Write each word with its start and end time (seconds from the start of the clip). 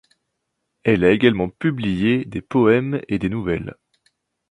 Elle 0.83 1.05
a 1.05 1.11
également 1.11 1.47
publié 1.49 2.25
des 2.25 2.41
poèmes 2.41 3.01
et 3.07 3.19
des 3.19 3.29
nouvelles. 3.29 3.75